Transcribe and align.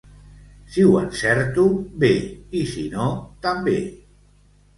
Si 0.75 0.85
ho 0.87 0.95
encerto, 1.01 1.65
bé; 2.05 2.09
i 2.61 2.63
si 2.73 2.87
no, 2.95 3.11
també. 3.49 3.79